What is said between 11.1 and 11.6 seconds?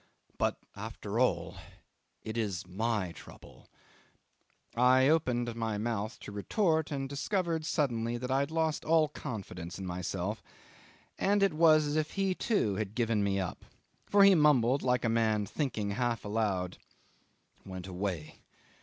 and it